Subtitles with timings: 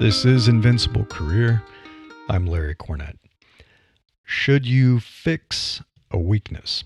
[0.00, 1.62] This is Invincible Career.
[2.28, 3.16] I'm Larry Cornett.
[4.24, 6.82] Should you fix a weakness?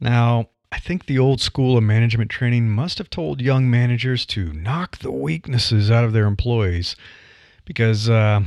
[0.00, 4.54] Now, I think the old school of management training must have told young managers to
[4.54, 6.96] knock the weaknesses out of their employees
[7.66, 8.40] because uh,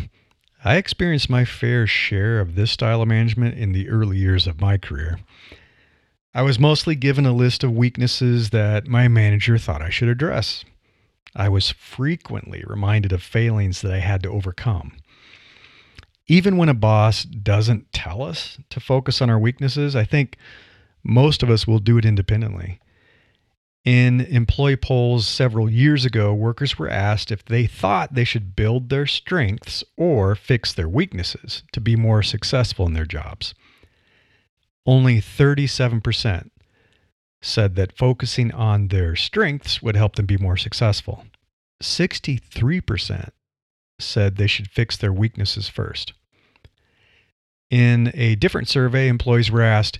[0.65, 4.59] I experienced my fair share of this style of management in the early years of
[4.59, 5.19] my career.
[6.33, 10.65] I was mostly given a list of weaknesses that my manager thought I should address.
[11.35, 14.97] I was frequently reminded of failings that I had to overcome.
[16.27, 20.37] Even when a boss doesn't tell us to focus on our weaknesses, I think
[21.03, 22.79] most of us will do it independently.
[23.85, 28.89] In employee polls several years ago, workers were asked if they thought they should build
[28.89, 33.55] their strengths or fix their weaknesses to be more successful in their jobs.
[34.85, 36.49] Only 37%
[37.41, 41.25] said that focusing on their strengths would help them be more successful.
[41.81, 43.29] 63%
[43.99, 46.13] said they should fix their weaknesses first.
[47.69, 49.99] In a different survey, employees were asked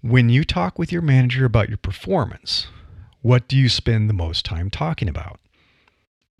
[0.00, 2.68] When you talk with your manager about your performance,
[3.22, 5.40] what do you spend the most time talking about?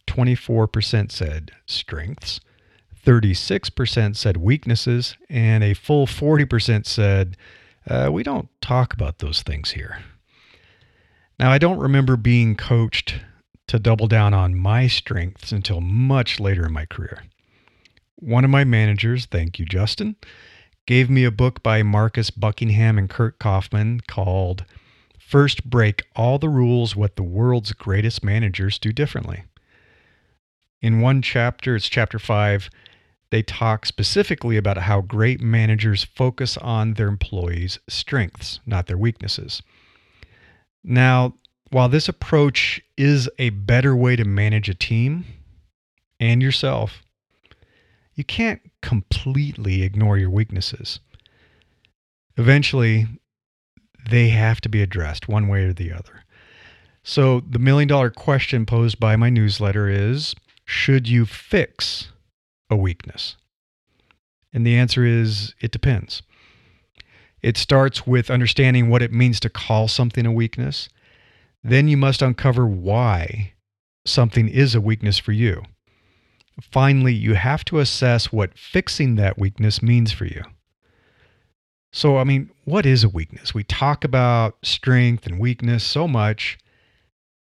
[0.07, 2.41] 24% said strengths,
[3.05, 7.37] 36% said weaknesses, and a full 40% said,
[7.91, 9.99] uh, we don't talk about those things here.
[11.39, 13.21] Now, I don't remember being coached
[13.67, 17.25] to double down on my strengths until much later in my career.
[18.17, 20.17] One of my managers, thank you, Justin,
[20.87, 24.65] gave me a book by Marcus Buckingham and Curt Coffman called
[25.19, 29.45] First Break All the Rules What the World's Greatest Managers Do Differently.
[30.83, 32.71] In one chapter, it's chapter five,
[33.31, 39.63] they talk specifically about how great managers focus on their employees' strengths, not their weaknesses.
[40.83, 41.35] Now,
[41.71, 45.25] while this approach is a better way to manage a team
[46.19, 47.03] and yourself,
[48.15, 50.99] you can't completely ignore your weaknesses.
[52.37, 53.07] Eventually,
[54.11, 56.25] they have to be addressed one way or the other.
[57.05, 62.09] So, the million dollar question posed by my newsletter is Should you fix
[62.71, 63.37] a weakness?
[64.53, 66.23] And the answer is it depends.
[67.43, 70.89] It starts with understanding what it means to call something a weakness.
[71.63, 73.55] Then you must uncover why
[74.07, 75.63] something is a weakness for you.
[76.61, 80.43] Finally, you have to assess what fixing that weakness means for you.
[81.93, 83.55] So, I mean, what is a weakness?
[83.55, 86.59] We talk about strength and weakness so much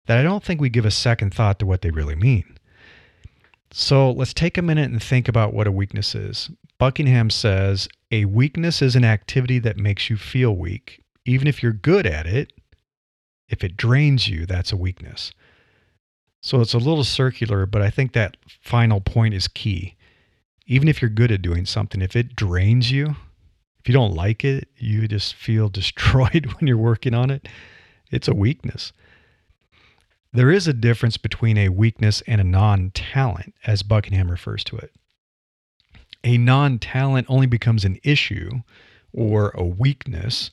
[0.06, 2.53] that I don't think we give a second thought to what they really mean.
[3.76, 6.48] So, let's take a minute and think about what a weakness is.
[6.78, 11.02] Buckingham says a weakness is an activity that makes you feel weak.
[11.24, 12.52] Even if you're good at it,
[13.48, 15.32] if it drains you, that's a weakness.
[16.40, 19.96] So it's a little circular, but I think that final point is key.
[20.68, 23.16] Even if you're good at doing something, if it drains you,
[23.80, 27.48] if you don't like it, you just feel destroyed when you're working on it,
[28.12, 28.92] it's a weakness.
[30.34, 34.76] There is a difference between a weakness and a non talent, as Buckingham refers to
[34.76, 34.90] it.
[36.24, 38.50] A non talent only becomes an issue
[39.12, 40.50] or a weakness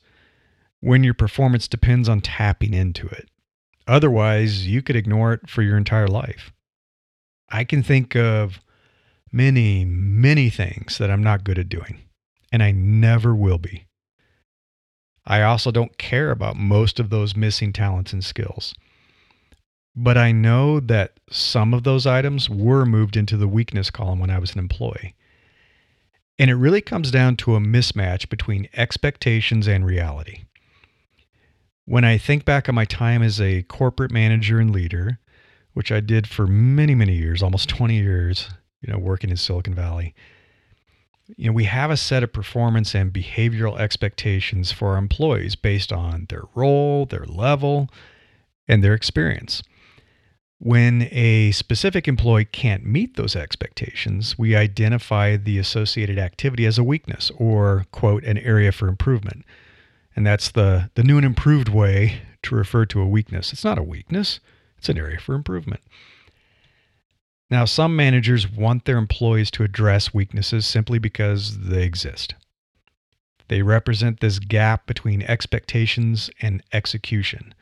[0.80, 3.28] when your performance depends on tapping into it.
[3.88, 6.52] Otherwise, you could ignore it for your entire life.
[7.48, 8.60] I can think of
[9.32, 12.02] many, many things that I'm not good at doing
[12.52, 13.86] and I never will be.
[15.24, 18.74] I also don't care about most of those missing talents and skills.
[19.94, 24.30] But I know that some of those items were moved into the weakness column when
[24.30, 25.14] I was an employee.
[26.38, 30.44] And it really comes down to a mismatch between expectations and reality.
[31.84, 35.18] When I think back on my time as a corporate manager and leader,
[35.74, 38.48] which I did for many, many years, almost 20 years,
[38.80, 40.14] you know, working in Silicon Valley,
[41.36, 45.92] you know, we have a set of performance and behavioral expectations for our employees based
[45.92, 47.88] on their role, their level,
[48.68, 49.62] and their experience.
[50.64, 56.84] When a specific employee can't meet those expectations, we identify the associated activity as a
[56.84, 59.44] weakness or, quote, an area for improvement.
[60.14, 63.52] And that's the, the new and improved way to refer to a weakness.
[63.52, 64.38] It's not a weakness,
[64.78, 65.80] it's an area for improvement.
[67.50, 72.36] Now, some managers want their employees to address weaknesses simply because they exist.
[73.48, 77.52] They represent this gap between expectations and execution.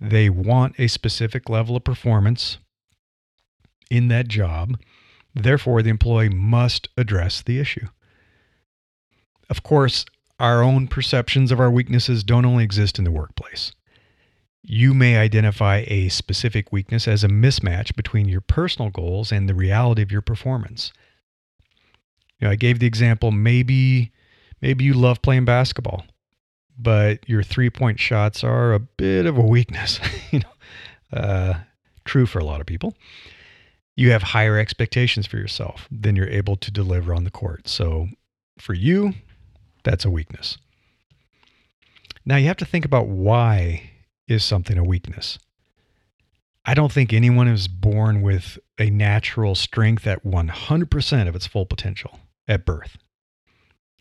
[0.00, 2.58] They want a specific level of performance
[3.90, 4.78] in that job.
[5.34, 7.88] Therefore, the employee must address the issue.
[9.48, 10.04] Of course,
[10.38, 13.72] our own perceptions of our weaknesses don't only exist in the workplace.
[14.62, 19.54] You may identify a specific weakness as a mismatch between your personal goals and the
[19.54, 20.92] reality of your performance.
[22.40, 24.12] You know, I gave the example maybe
[24.60, 26.04] maybe you love playing basketball,
[26.78, 30.00] but your three-point shots are a bit of a weakness,
[30.30, 31.18] you know.
[31.18, 31.54] Uh,
[32.04, 32.94] true for a lot of people.
[33.96, 37.68] You have higher expectations for yourself than you're able to deliver on the court.
[37.68, 38.08] So
[38.58, 39.14] for you,
[39.84, 40.58] that's a weakness.
[42.24, 43.90] Now you have to think about why
[44.28, 45.38] is something a weakness.
[46.64, 51.64] I don't think anyone is born with a natural strength at 100% of its full
[51.64, 52.18] potential
[52.48, 52.96] at birth.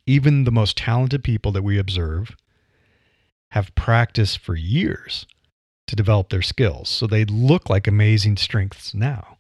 [0.08, 2.36] Even the most talented people that we observe
[3.52, 5.26] have practiced for years
[5.88, 9.38] to develop their skills, so they look like amazing strengths now.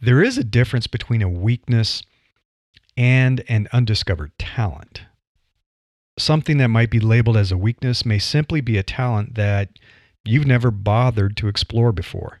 [0.00, 2.02] There is a difference between a weakness
[2.96, 5.02] and an undiscovered talent.
[6.18, 9.70] Something that might be labeled as a weakness may simply be a talent that
[10.24, 12.40] you've never bothered to explore before.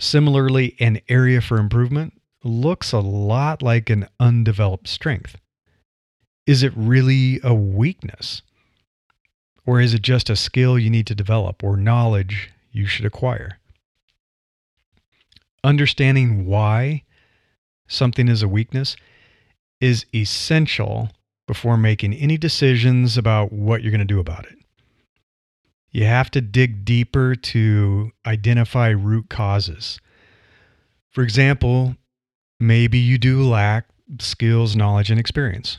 [0.00, 5.36] Similarly, an area for improvement looks a lot like an undeveloped strength.
[6.46, 8.42] Is it really a weakness?
[9.66, 13.58] Or is it just a skill you need to develop or knowledge you should acquire?
[15.62, 17.04] Understanding why
[17.86, 18.96] something is a weakness
[19.80, 21.10] is essential
[21.46, 24.56] before making any decisions about what you're going to do about it.
[25.90, 30.00] You have to dig deeper to identify root causes.
[31.10, 31.96] For example,
[32.58, 33.86] maybe you do lack
[34.18, 35.78] skills, knowledge, and experience.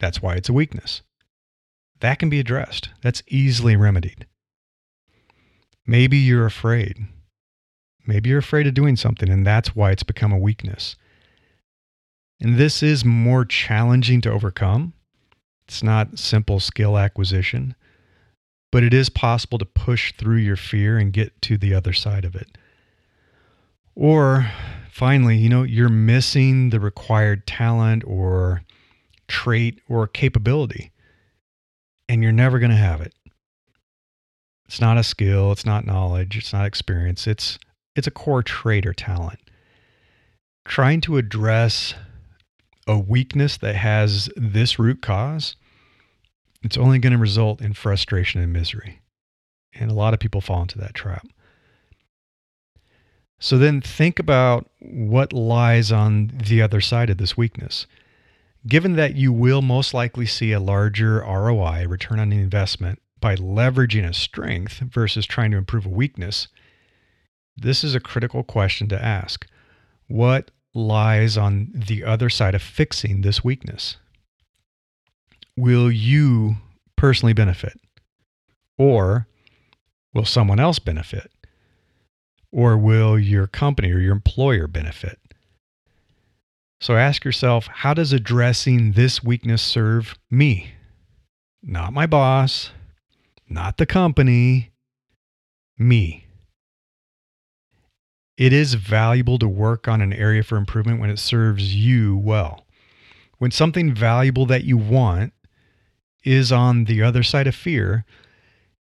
[0.00, 1.02] That's why it's a weakness.
[2.00, 4.26] That can be addressed, that's easily remedied.
[5.86, 7.06] Maybe you're afraid.
[8.06, 10.96] Maybe you're afraid of doing something, and that's why it's become a weakness.
[12.40, 14.92] And this is more challenging to overcome.
[15.66, 17.74] It's not simple skill acquisition,
[18.70, 22.24] but it is possible to push through your fear and get to the other side
[22.24, 22.56] of it.
[23.94, 24.50] Or
[24.90, 28.62] finally, you know, you're missing the required talent or
[29.26, 30.92] trait or capability,
[32.08, 33.14] and you're never going to have it.
[34.66, 37.58] It's not a skill, it's not knowledge, it's not experience, it's
[37.96, 39.40] it's a core trait or talent.
[40.66, 41.94] Trying to address
[42.86, 45.56] a weakness that has this root cause,
[46.62, 49.00] it's only going to result in frustration and misery.
[49.74, 51.26] And a lot of people fall into that trap.
[53.40, 57.86] So then think about what lies on the other side of this weakness.
[58.66, 64.08] Given that you will most likely see a larger ROI, return on investment, by leveraging
[64.08, 66.48] a strength versus trying to improve a weakness,
[67.56, 69.46] this is a critical question to ask.
[70.06, 73.96] What lies on the other side of fixing this weakness.
[75.56, 76.56] Will you
[76.96, 77.80] personally benefit?
[78.76, 79.26] Or
[80.14, 81.30] will someone else benefit?
[82.52, 85.18] Or will your company or your employer benefit?
[86.80, 90.72] So ask yourself how does addressing this weakness serve me?
[91.62, 92.70] Not my boss,
[93.48, 94.70] not the company,
[95.76, 96.26] me.
[98.36, 102.64] It is valuable to work on an area for improvement when it serves you well.
[103.38, 105.32] When something valuable that you want
[106.24, 108.04] is on the other side of fear,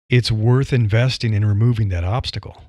[0.09, 2.63] it's worth investing in removing that obstacle.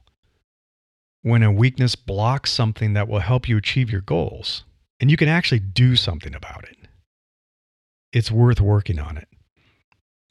[1.21, 4.63] When a weakness blocks something that will help you achieve your goals,
[5.03, 6.77] and you can actually do something about it,
[8.13, 9.27] it's worth working on it.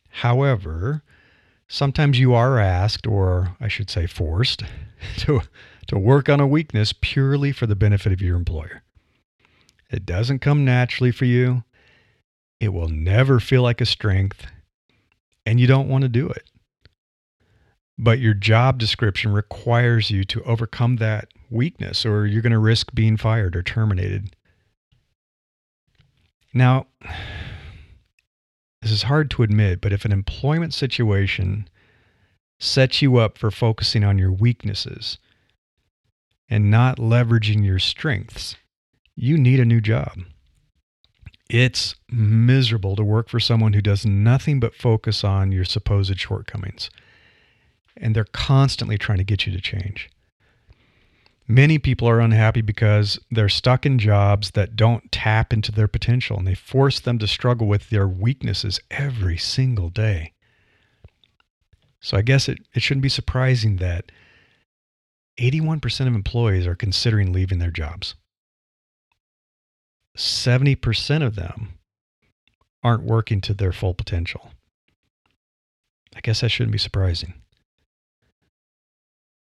[0.09, 1.03] However,
[1.69, 4.65] sometimes you are asked, or I should say forced,
[5.19, 5.43] to
[5.89, 8.83] to work on a weakness purely for the benefit of your employer.
[9.91, 11.65] It doesn't come naturally for you.
[12.59, 14.47] It will never feel like a strength,
[15.45, 16.51] and you don't want to do it.
[17.99, 22.95] But your job description requires you to overcome that weakness, or you're going to risk
[22.95, 24.35] being fired or terminated.
[26.55, 26.87] Now,
[28.83, 31.69] this is hard to admit, but if an employment situation
[32.59, 35.19] sets you up for focusing on your weaknesses,
[36.53, 38.57] and not leveraging your strengths,
[39.17, 40.19] you need a new job.
[41.49, 46.91] It's miserable to work for someone who does nothing but focus on your supposed shortcomings.
[47.97, 50.11] And they're constantly trying to get you to change.
[51.53, 56.39] Many people are unhappy because they're stuck in jobs that don't tap into their potential
[56.39, 60.33] and they force them to struggle with their weaknesses every single day.
[62.01, 64.11] So I guess it, it shouldn't be surprising that
[65.39, 68.15] 81% of employees are considering leaving their jobs.
[70.17, 71.75] 70% of them
[72.83, 74.53] aren't working to their full potential.
[76.17, 77.42] I guess that shouldn't be surprising.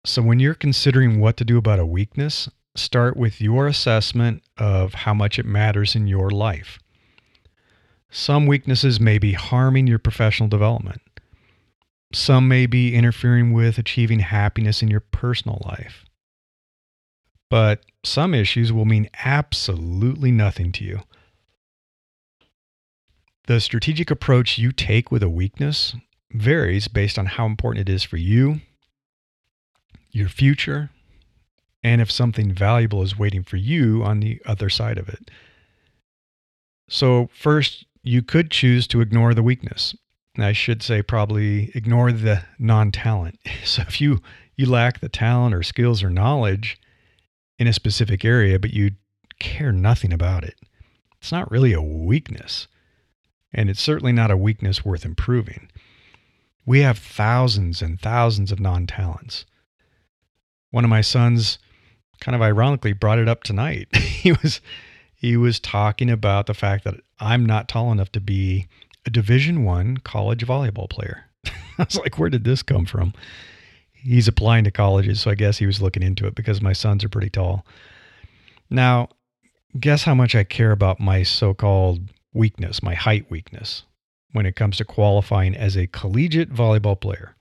[0.04, 4.94] So, when you're considering what to do about a weakness, start with your assessment of
[4.94, 6.80] how much it matters in your life.
[8.10, 11.02] Some weaknesses may be harming your professional development.
[12.14, 16.04] Some may be interfering with achieving happiness in your personal life.
[17.50, 21.02] But some issues will mean absolutely nothing to you.
[23.48, 25.96] The strategic approach you take with a weakness
[26.32, 28.62] varies based on how important it is for you,
[30.12, 30.90] your future,
[31.84, 35.32] and if something valuable is waiting for you on the other side of it.
[36.90, 39.96] So, first, you could choose to ignore the weakness.
[40.38, 43.40] I should say, probably ignore the non talent.
[43.64, 44.22] So, if you,
[44.56, 46.80] you lack the talent or skills or knowledge
[47.58, 48.92] in a specific area, but you
[49.40, 50.56] care nothing about it,
[51.20, 52.68] it's not really a weakness.
[53.54, 55.70] And it's certainly not a weakness worth improving.
[56.66, 59.46] We have thousands and thousands of non talents.
[60.72, 61.60] One of my sons
[62.20, 63.94] kind of ironically brought it up tonight.
[63.96, 64.62] he was
[65.16, 68.68] he was talking about the fact that I'm not tall enough to be
[69.06, 71.26] a division 1 college volleyball player.
[71.46, 73.14] I was like, where did this come from?
[73.92, 77.04] He's applying to colleges, so I guess he was looking into it because my sons
[77.04, 77.66] are pretty tall.
[78.70, 79.10] Now,
[79.80, 83.84] guess how much I care about my so-called weakness, my height weakness
[84.32, 87.36] when it comes to qualifying as a collegiate volleyball player.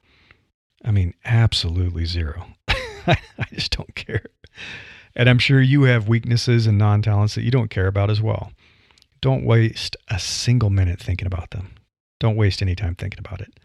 [0.84, 2.46] I mean, absolutely zero.
[3.38, 4.26] I just don't care.
[5.14, 8.21] And I'm sure you have weaknesses and non talents that you don't care about as
[8.21, 8.52] well.
[9.21, 11.71] Don't waste a single minute thinking about them.
[12.21, 13.59] Don't waste any time thinking about it.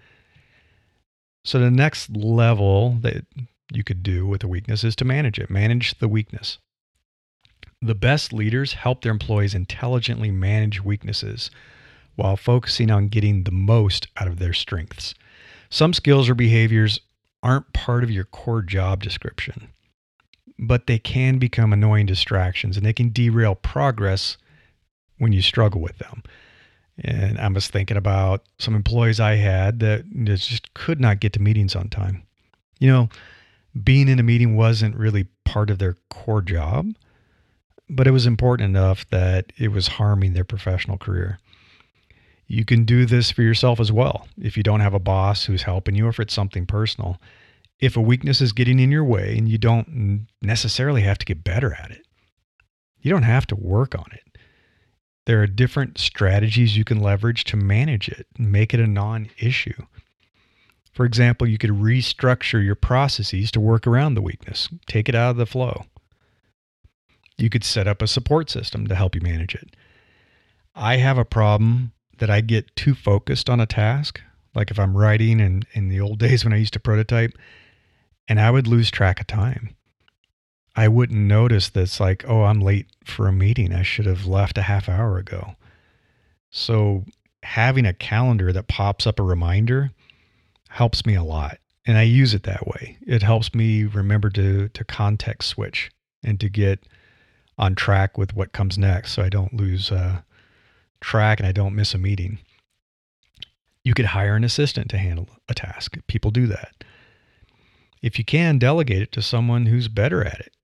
[1.44, 3.26] So, the next level that
[3.72, 6.58] you could do with a weakness is to manage it, manage the weakness.
[7.82, 11.52] The best leaders help their employees intelligently manage weaknesses
[12.16, 15.14] while focusing on getting the most out of their strengths.
[15.70, 17.00] Some skills or behaviors
[17.46, 19.70] aren't part of your core job description
[20.58, 24.38] but they can become annoying distractions and they can derail progress
[25.18, 26.24] when you struggle with them.
[27.00, 31.42] And I was thinking about some employees I had that just could not get to
[31.42, 32.24] meetings on time.
[32.80, 33.10] You know,
[33.84, 36.94] being in a meeting wasn't really part of their core job,
[37.90, 41.38] but it was important enough that it was harming their professional career.
[42.48, 45.64] You can do this for yourself as well if you don't have a boss who's
[45.64, 47.20] helping you or if it's something personal
[47.80, 51.44] if a weakness is getting in your way and you don't necessarily have to get
[51.44, 52.06] better at it,
[53.00, 54.38] you don't have to work on it.
[55.26, 59.30] There are different strategies you can leverage to manage it and make it a non
[59.40, 59.86] issue.
[60.94, 65.32] For example, you could restructure your processes to work around the weakness, take it out
[65.32, 65.86] of the flow.
[67.38, 69.76] You could set up a support system to help you manage it.
[70.74, 74.22] I have a problem that I get too focused on a task.
[74.54, 77.32] Like if I'm writing and in the old days when I used to prototype,
[78.28, 79.76] and I would lose track of time.
[80.76, 83.74] I wouldn't notice that's like, oh, I'm late for a meeting.
[83.74, 85.56] I should have left a half hour ago.
[86.50, 87.06] So
[87.44, 89.92] having a calendar that pops up a reminder
[90.70, 91.60] helps me a lot.
[91.86, 92.98] And I use it that way.
[93.06, 95.92] It helps me remember to to context switch
[96.24, 96.80] and to get
[97.58, 100.22] on track with what comes next so I don't lose uh,
[101.02, 102.40] track and I don't miss a meeting.
[103.84, 105.98] You could hire an assistant to handle a task.
[106.08, 106.84] People do that
[108.06, 110.56] if you can, delegate it to someone who's better at it.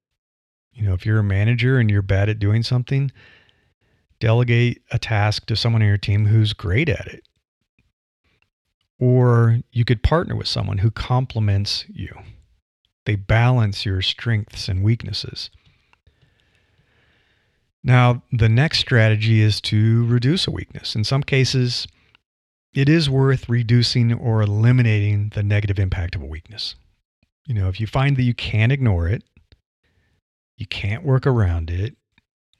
[0.74, 3.12] You know, if you're a manager and you're bad at doing something,
[4.20, 7.24] delegate a task to someone on your team who's great at it.
[9.00, 12.16] Or you could partner with someone who complements you.
[13.06, 15.50] They balance your strengths and weaknesses.
[17.84, 20.96] Now, the next strategy is to reduce a weakness.
[20.96, 21.88] In some cases,
[22.74, 26.76] it is worth reducing or eliminating the negative impact of a weakness.
[27.46, 29.24] You know, if you find that you can't ignore it,
[30.58, 31.96] you can't work around it,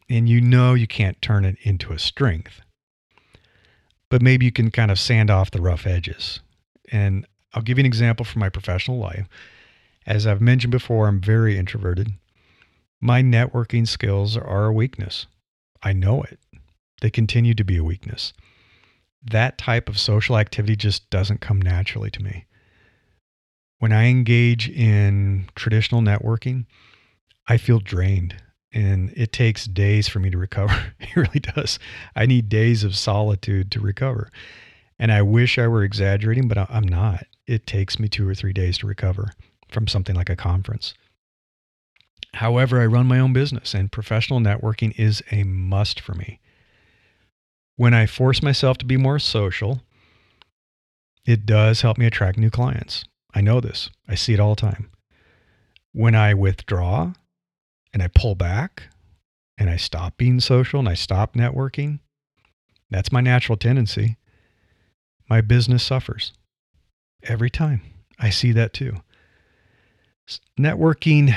[0.10, 2.62] and you know you can't turn it into a strength,
[4.10, 6.40] but maybe you can kind of sand off the rough edges.
[6.92, 9.28] And I'll give you an example from my professional life.
[10.06, 12.14] As I've mentioned before, I'm very introverted.
[13.02, 15.26] My networking skills are a weakness.
[15.82, 16.40] I know it.
[17.02, 18.32] They continue to be a weakness.
[19.24, 22.46] That type of social activity just doesn't come naturally to me
[23.82, 26.66] when I engage in traditional networking,
[27.48, 28.36] I feel drained
[28.72, 30.94] and it takes days for me to recover.
[31.00, 31.80] it really does.
[32.16, 34.30] I need days of solitude to recover.
[35.00, 37.26] And I wish I were exaggerating, but I'm not.
[37.48, 39.32] It takes me two or three days to recover
[39.72, 40.94] from something like a conference.
[42.36, 46.40] However, I run my own business and professional networking is a must for me.
[47.76, 49.82] When I force myself to be more social,
[51.26, 53.04] it does help me attract new clients.
[53.34, 53.90] I know this.
[54.08, 54.92] I see it all the time.
[55.94, 57.14] When I withdraw
[57.94, 58.84] and I pull back
[59.58, 62.00] and I stop being social and I stop networking,
[62.90, 64.18] that's my natural tendency.
[65.30, 66.34] My business suffers
[67.24, 67.82] every time.
[68.20, 68.98] I see that too.
[70.60, 71.36] Networking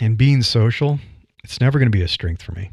[0.00, 0.98] and being social,
[1.44, 2.72] it's never going to be a strength for me.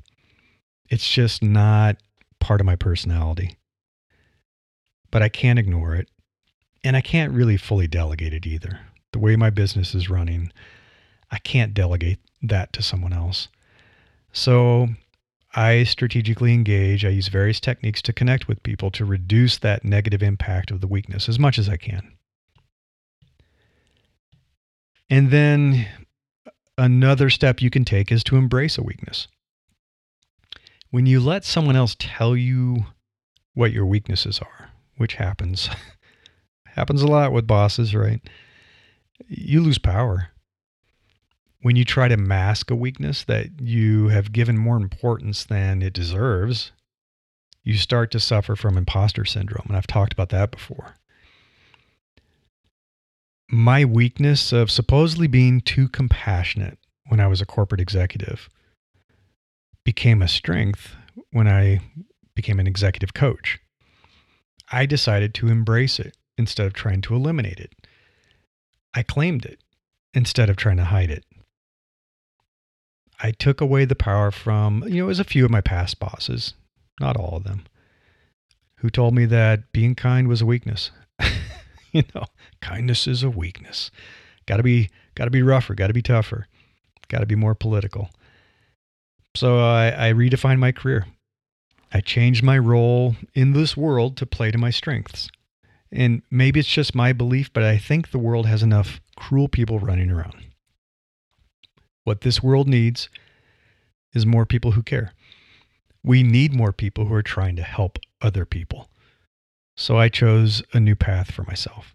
[0.89, 1.97] It's just not
[2.39, 3.57] part of my personality.
[5.11, 6.09] But I can't ignore it.
[6.83, 8.79] And I can't really fully delegate it either.
[9.11, 10.51] The way my business is running,
[11.31, 13.47] I can't delegate that to someone else.
[14.31, 14.89] So
[15.55, 17.05] I strategically engage.
[17.05, 20.87] I use various techniques to connect with people to reduce that negative impact of the
[20.87, 22.11] weakness as much as I can.
[25.09, 25.87] And then
[26.77, 29.27] another step you can take is to embrace a weakness.
[30.91, 32.85] When you let someone else tell you
[33.53, 35.69] what your weaknesses are, which happens
[36.65, 38.21] happens a lot with bosses, right?
[39.27, 40.29] You lose power
[41.65, 45.93] when you try to mask a weakness that you have given more importance than it
[45.93, 46.71] deserves,
[47.63, 49.65] you start to suffer from imposter syndrome.
[49.67, 50.93] And I've talked about that before.
[53.49, 58.49] My weakness of supposedly being too compassionate when I was a corporate executive
[59.83, 60.95] became a strength
[61.31, 61.81] when I
[62.35, 63.59] became an executive coach.
[64.71, 67.73] I decided to embrace it instead of trying to eliminate it.
[68.93, 69.59] I claimed it
[70.13, 71.25] instead of trying to hide it.
[73.21, 75.99] I took away the power from, you know, it was a few of my past
[75.99, 76.53] bosses,
[76.99, 77.65] not all of them,
[78.77, 80.91] who told me that being kind was a weakness.
[81.99, 82.25] you know,
[82.61, 83.89] kindness is a weakness.
[84.47, 86.45] Got to be got to be rougher, got to be tougher,
[87.07, 88.09] got to be more political.
[89.33, 91.05] So I, I redefined my career.
[91.93, 95.29] I changed my role in this world to play to my strengths.
[95.89, 99.79] And maybe it's just my belief, but I think the world has enough cruel people
[99.79, 100.35] running around.
[102.03, 103.07] What this world needs
[104.13, 105.13] is more people who care.
[106.03, 108.89] We need more people who are trying to help other people.
[109.75, 111.93] So I chose a new path for myself.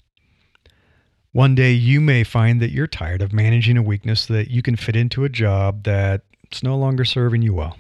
[1.33, 4.77] One day you may find that you're tired of managing a weakness that you can
[4.77, 7.77] fit into a job that's no longer serving you well.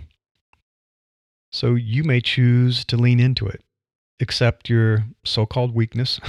[1.50, 3.62] So you may choose to lean into it,
[4.20, 6.20] accept your so called weakness,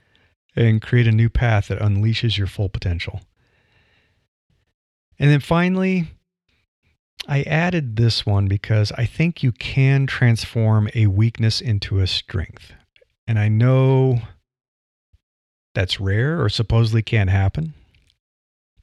[0.56, 3.22] and create a new path that unleashes your full potential.
[5.18, 6.08] And then finally,
[7.26, 12.74] I added this one because I think you can transform a weakness into a strength.
[13.26, 14.20] And I know
[15.74, 17.74] that's rare or supposedly can't happen.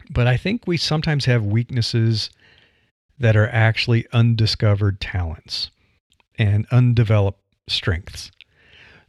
[0.10, 2.30] But I think we sometimes have weaknesses
[3.18, 5.72] that are actually undiscovered talents
[6.38, 8.32] and undeveloped strengths.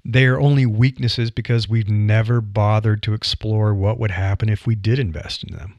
[0.04, 4.74] They are only weaknesses because we've never bothered to explore what would happen if we
[4.74, 5.76] did invest in them.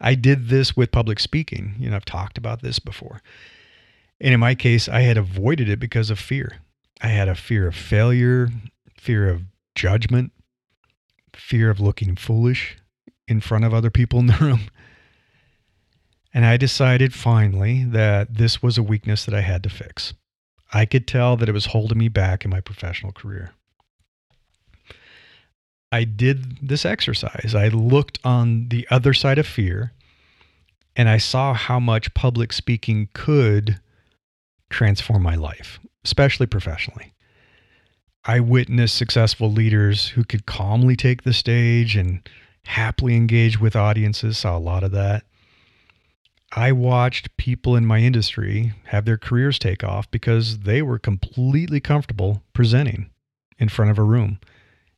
[0.00, 1.74] I did this with public speaking.
[1.78, 3.20] You know, I've talked about this before.
[4.20, 6.58] And in my case, I had avoided it because of fear.
[7.02, 8.48] I had a fear of failure,
[9.00, 10.30] fear of judgment,
[11.34, 12.76] fear of looking foolish
[13.26, 14.68] in front of other people in the room.
[16.34, 20.12] And I decided finally that this was a weakness that I had to fix.
[20.72, 23.52] I could tell that it was holding me back in my professional career.
[25.90, 27.54] I did this exercise.
[27.54, 29.92] I looked on the other side of fear
[30.94, 33.80] and I saw how much public speaking could
[34.68, 37.14] transform my life, especially professionally.
[38.24, 42.28] I witnessed successful leaders who could calmly take the stage and
[42.64, 45.24] happily engage with audiences, saw a lot of that.
[46.52, 51.80] I watched people in my industry have their careers take off because they were completely
[51.80, 53.10] comfortable presenting
[53.58, 54.40] in front of a room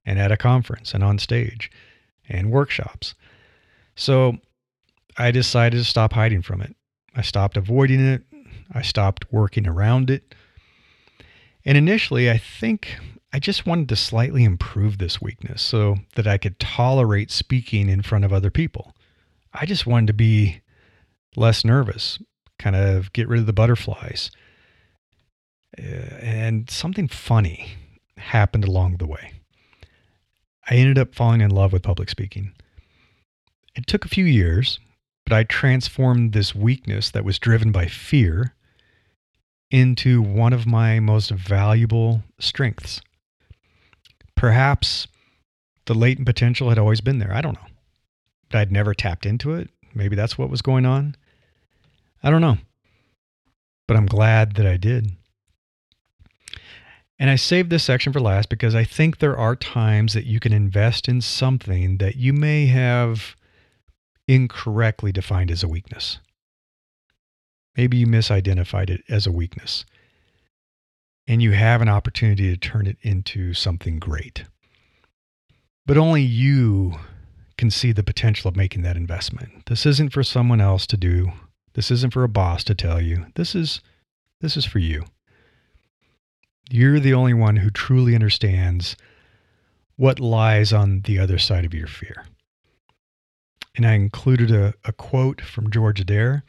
[0.05, 1.71] and at a conference and on stage
[2.29, 3.15] and workshops.
[3.95, 4.39] So
[5.19, 6.75] I decided to stop hiding from it.
[7.15, 8.23] I stopped avoiding it.
[8.73, 10.35] I stopped working around it.
[11.65, 12.99] And initially, I think
[13.33, 18.03] I just wanted to slightly improve this weakness so that I could tolerate speaking in
[18.03, 18.95] front of other people.
[19.55, 20.61] I just wanted to be
[21.35, 22.19] less nervous,
[22.59, 24.31] kind of get rid of the butterflies.
[25.79, 25.83] Uh,
[26.21, 27.77] and something funny
[28.19, 29.33] happened along the way.
[30.69, 32.53] I ended up falling in love with public speaking.
[33.75, 34.79] It took a few years,
[35.25, 38.55] but I transformed this weakness that was driven by fear
[39.71, 43.01] into one of my most valuable strengths.
[44.37, 45.07] Perhaps
[45.87, 47.33] the latent potential had always been there.
[47.33, 47.69] I don't know.
[48.51, 49.71] But I'd never tapped into it.
[49.95, 51.17] Maybe that's what was going on.
[52.23, 52.59] I don't know.
[53.87, 55.13] But I'm glad that I did.
[57.19, 60.41] And I saved this section for last because I think there are times that you
[60.41, 63.37] can invest in something that you may have
[64.27, 66.19] incorrectly defined as a weakness.
[67.77, 69.85] Maybe you misidentified it as a weakness.
[71.27, 74.45] And you have an opportunity to turn it into something great.
[75.87, 76.95] But only you
[77.57, 79.67] can see the potential of making that investment.
[79.67, 81.33] This isn't for someone else to do.
[81.75, 83.27] This isn't for a boss to tell you.
[83.35, 83.81] This is
[84.41, 85.05] this is for you.
[86.71, 88.97] You're the only one who truly understands
[89.97, 92.25] what lies on the other side of your fear.
[93.77, 96.45] And I included a, a quote from George Adair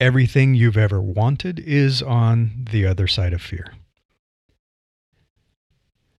[0.00, 3.74] Everything you've ever wanted is on the other side of fear.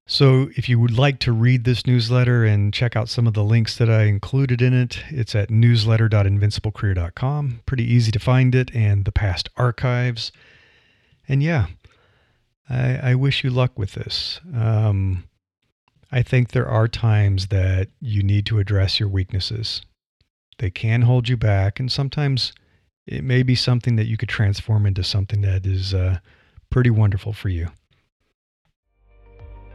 [0.08, 3.44] So, if you would like to read this newsletter and check out some of the
[3.44, 7.62] links that I included in it, it's at newsletter.invinciblecareer.com.
[7.66, 10.32] Pretty easy to find it and the past archives.
[11.28, 11.66] And yeah,
[12.70, 14.40] I, I wish you luck with this.
[14.54, 15.24] Um,
[16.12, 19.82] I think there are times that you need to address your weaknesses.
[20.60, 22.54] They can hold you back, and sometimes
[23.08, 26.20] it may be something that you could transform into something that is uh,
[26.70, 27.70] pretty wonderful for you.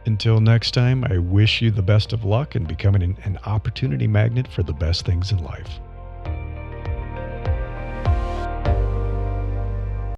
[0.05, 4.07] Until next time, I wish you the best of luck in becoming an, an opportunity
[4.07, 5.79] magnet for the best things in life.